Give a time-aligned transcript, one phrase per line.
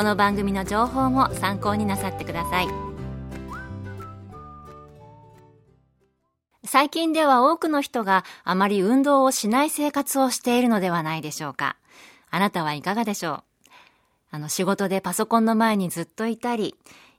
[0.00, 2.68] この番組の情報も参考になさってください。
[6.64, 11.76] 最近では多くの人があまり運動をしない生活をしているのではないでしょうか。
[12.30, 13.42] あなたはいかがでしょう？
[14.30, 16.76] あの仕事でパソコンの前にずっといたり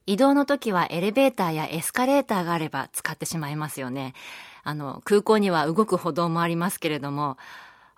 [0.07, 4.15] 移動の時はエレベーターやエスカレーターがあれば使ってしまいますよね。
[4.63, 7.37] あの空港には動く歩道もありますけれども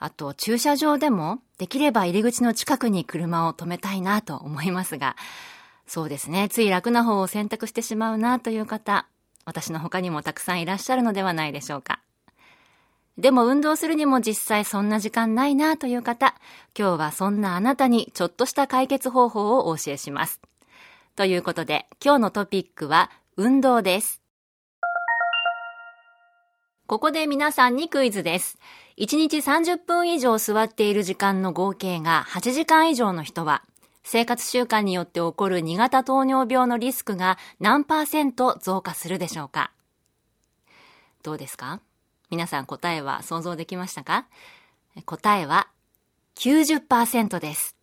[0.04, 5.16] あと、駐車場でも、できれば入り口の近くに車を止めたいなと思いますが、
[5.88, 9.08] そうですね、つい楽な方を選択してしまうなという方、
[9.46, 12.02] 私の他にもたくさんいらっしゃるのではないでしょうか。
[13.18, 16.36] でも運動するにも実際そんな時間ないなという方、
[16.78, 20.42] 今日はそんなあなたにちょっとした解決方法をお教えします。
[21.16, 24.22] ということで、今日のトピックは運動です。
[26.88, 28.60] ここで皆さんにクイズです。
[28.98, 33.64] 1日30分以上座っている時間の合計が8時間以上の人は、
[34.04, 39.72] 生活習慣によって起こる2型糖尿病のリスクが何パーセント増加するでしょうか？
[41.24, 41.80] どうですか？
[42.30, 44.28] 皆さん答えは想像できましたか？
[45.06, 45.70] 答えは
[46.36, 47.76] 90%です。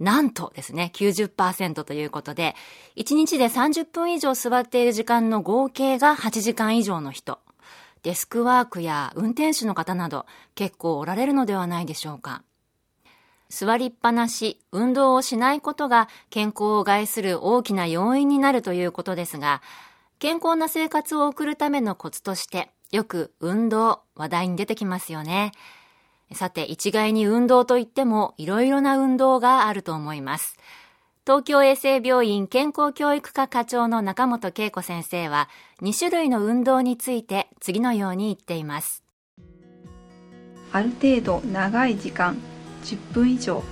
[0.00, 2.54] なんとですね、90%ということで、
[2.96, 7.38] 1日で30分以上座っている時間の合計が8時間以上の人。
[8.06, 12.44] デスクワークや運転手の方など結構おられるのではないでしょうか。
[13.48, 19.60] 座りっぱなし、運動をしないことが健康を害する大きな要因になるということですが、
[20.20, 25.50] 健康な生活を送るためのコツとして、よく運動、話題に出てきますよね。
[26.32, 30.56] さて、一概に運動といっても、いろいろな運動があると思います。
[31.26, 35.48] 東京衛生病院健康教育科課長の中本恵子先生は
[35.82, 39.02] 2種類の運動について次のように言っています。
[40.70, 42.36] ある程度長い時間
[42.84, 43.64] 10分以上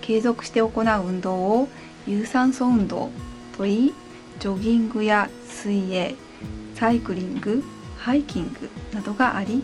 [0.00, 1.68] 継続して行う運動を
[2.06, 3.10] 有酸素運動
[3.58, 3.94] といい
[4.38, 6.14] ジョギングや水泳
[6.74, 7.62] サイクリング
[7.98, 9.62] ハイキングなどがあり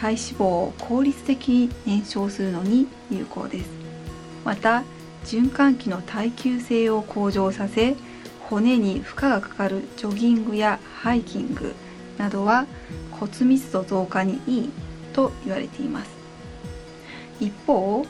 [0.00, 3.70] 体脂肪を効率的に燃焼するのに有効です。
[4.44, 4.82] また
[5.24, 7.96] 循環器の耐久性を向上させ
[8.40, 11.74] 骨に負荷がかかるジョギングやハイキング
[12.18, 12.66] などは
[13.10, 14.70] 骨密度増加にいい
[15.12, 16.10] と言われています。
[17.40, 18.06] 一方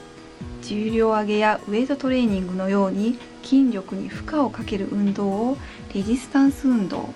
[0.63, 5.57] 重量上げやウエイトトレーニングのように筋力に負荷をかける運動を
[5.95, 7.09] レジスタンス運動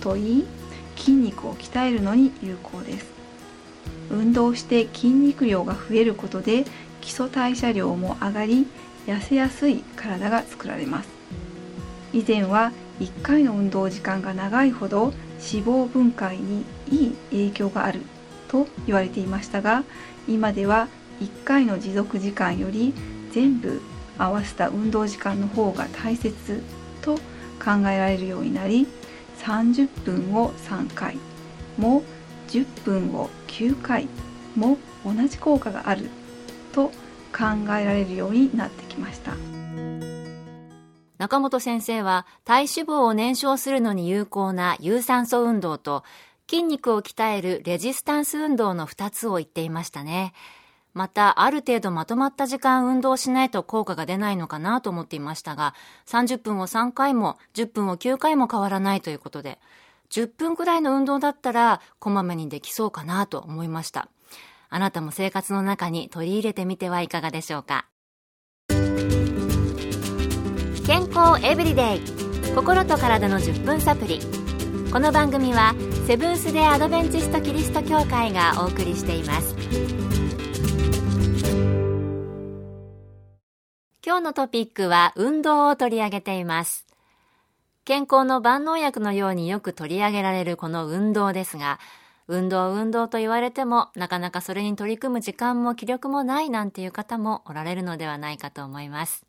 [0.00, 0.46] といい
[0.96, 3.06] 筋肉を鍛えるのに有効です。
[4.10, 6.64] 運動して筋肉量が増えることで
[7.00, 8.66] 基礎代謝量も上がり
[9.08, 11.08] 痩せやすい体が作られます。
[12.12, 18.02] 以前は1回の運動時間が長いほど脂肪分解にいい影響がある
[18.48, 19.84] と言われていましたが
[20.26, 20.88] 今では
[21.20, 22.92] 1回の持続時間より
[23.32, 23.80] 全部
[24.18, 26.62] 合わせた運動時間の方が大切
[27.02, 27.16] と
[27.62, 28.86] 考えられるようになり
[29.38, 31.18] 30分を3回
[31.76, 32.02] も
[32.48, 34.08] 10分を9回
[34.56, 36.10] も同じ効果がある
[36.72, 36.90] と
[37.32, 37.44] 考
[37.74, 39.32] えられるようになってきました
[41.18, 46.04] 中本先生は体脂肪を燃焼するのに有効な有酸素運動と
[46.48, 50.32] 筋肉を鍛えるレジスタンス運動の2つを言っていましたね。
[50.94, 55.74] また、ある程度まとまった時間運動しないと効果が出ないのかなと思っていましたが、
[56.06, 59.60] 30分を3回も10分を9回も変わらないということで、
[60.10, 64.08] 10分くらいの運動だったらこまめにできそうかなと思いました。
[64.70, 67.86] あなたも生活の中に取り入れてみてはいかがでしょうか。
[70.86, 72.00] 健康エブリデイ。
[72.54, 74.20] 心と体の10分サプリ。
[74.92, 75.74] この番組は
[76.06, 79.54] セブンス・デ・アドベンチスト・キリスト教会がお送りしています。
[84.04, 86.86] 今日のトピックは運動を取り上げています。
[87.84, 91.78] 健康の万能薬のようによく取り上げられるこの運動ですが、
[92.28, 99.24] 運動運動と言われても、なかなかそれに取り組む時間も気力もないなんていう方もおられるのではないかと思います。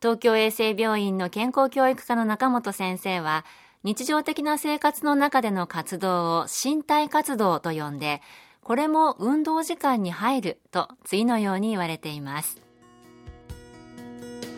[0.00, 3.44] 東京衛生病院の健康教育科の中本先生は、
[3.82, 8.22] 日常的な生活の中での活動を身体活動と呼んで、
[8.62, 12.60] これも運動時間に入ると次のように言われています。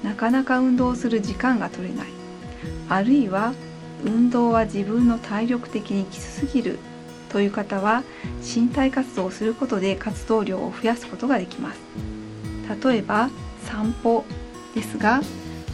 [0.03, 2.09] なかなか運動する時間が取れない。
[2.91, 3.55] あるいは
[4.05, 6.79] 運動は自分の体力的にきつすぎる
[7.33, 8.03] という方は
[8.43, 11.81] 身体活動をすることで活動量を増やすことができます。
[12.85, 13.31] 例えば
[13.65, 14.25] 散歩
[14.75, 15.23] ですが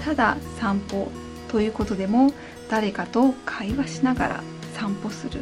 [0.04, 1.10] ただ散歩
[1.48, 2.32] ということでも
[2.70, 4.42] 誰かと会話しながら
[4.74, 5.40] 散歩する。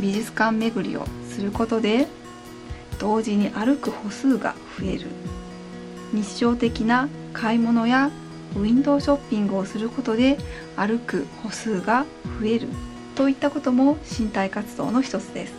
[0.00, 2.08] 美術館巡りをすることで
[2.98, 5.06] 同時に歩く歩数が増える。
[6.12, 8.10] 日常的な買い物や
[8.56, 10.36] ウィンドウショッピングをすることで
[10.76, 12.04] 歩く歩数が
[12.40, 12.68] 増える。
[13.14, 15.54] といったことも身体活動の一つです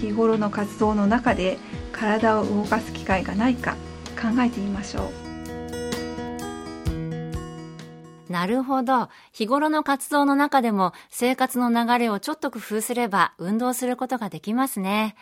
[0.00, 1.58] 日頃の活動の中で
[1.92, 3.76] 体を動かす機会がないか
[4.20, 5.24] 考えてみましょう
[8.34, 9.10] なるほど。
[9.32, 15.14] 日頃の活動の中でも生活の流れをちょっと工夫すれば運動することができますね。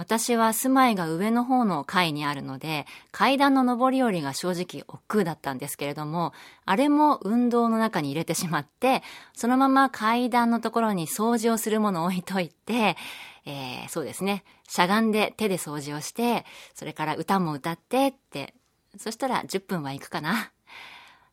[0.00, 6.32] 私は住まいが上の方の階にあるので、階段の上り下りが正直億劫だったんですけれども、
[6.64, 9.02] あれも運動の中に入れてしまって、
[9.34, 12.96] そのまま階段のところに掃除をするものを置いといて、
[13.44, 18.54] えー、そうですね、しゃがんで手で掃除をして、それから歌も歌ってって、
[18.96, 20.50] そしたら10分は行くかな。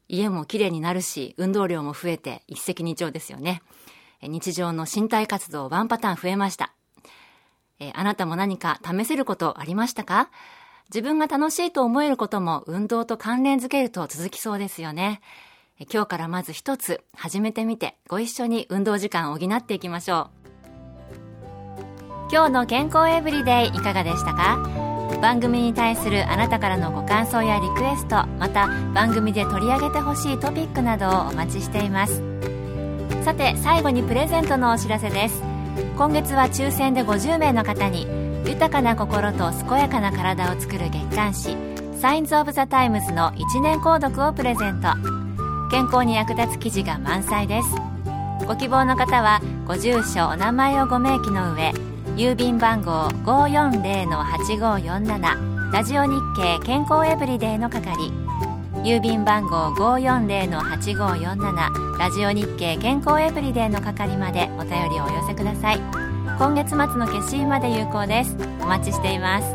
[0.09, 3.61] 家も綺麗になるし、運動量も増えて一石二鳥ですよね。
[4.21, 6.73] 日常の身体活動ワンパターン増えました。
[7.79, 10.29] えー、あなたも何か試せることありましたか？
[10.89, 15.21] 自分が楽しいと思えることも運動と関連づけると続きそうですよね。
[15.93, 20.29] 今日からまず一つ始めてみてご一緒に運動時間を補っていきましょう。
[22.31, 24.57] 今日の健康エブリデイいかがでしたか？
[25.21, 32.21] 番組に対するあなたからのご感想やリクエストまた番組で取り上げてほしいトピックなどをお待ちしています
[33.23, 35.41] さて最後にプレゼントのお知らせです
[35.97, 38.07] 今月は抽選で50名の方に
[38.45, 41.55] 豊かな心と健やかな体を作る月刊誌
[41.99, 44.89] サインズ・オブ・ザ・タイムズの1年購読をプレゼント。
[45.69, 47.67] 健康に役立つ記事が満載です。
[48.45, 51.73] ご希望の方はご住所お名前をご明記の上
[52.15, 58.26] 郵便番号540-8547ラジオ日経健康エブリデイの係。
[58.87, 65.81] 郵便番号540-8547ラジオ日経健康エブリデイの係までお便りをお寄せください。
[66.37, 68.37] 今月末の決心まで有効です。
[68.61, 69.47] お待ちしています。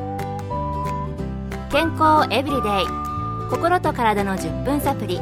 [1.71, 2.85] 健康エブリデイ
[3.49, 5.19] 心と体の10分サプリ。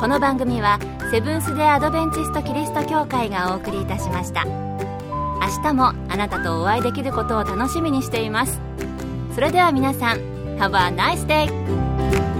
[0.00, 0.78] この番組は
[1.10, 4.46] セブンス・デ・アドベンチスト・キリスト教会がお送りいたしました。
[4.46, 4.78] 明
[5.62, 8.58] 日もあなたとお会いできることを楽しみにしています。
[9.34, 10.18] それでは皆さん
[10.58, 12.37] Have a nice day!